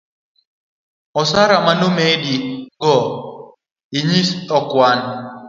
[1.21, 2.35] osara manomedi
[2.81, 2.95] go
[3.97, 4.99] inyis ekwan